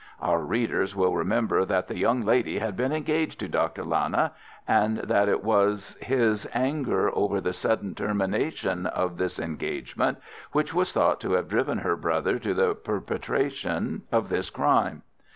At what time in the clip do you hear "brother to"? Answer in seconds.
11.95-12.55